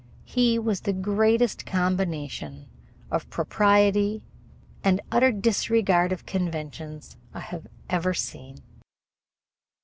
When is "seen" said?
8.15-8.63